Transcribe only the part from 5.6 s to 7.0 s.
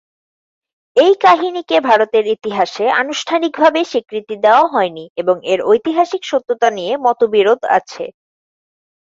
ঐতিহাসিক সত্যতা নিয়ে